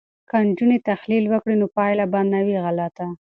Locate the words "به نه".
2.11-2.39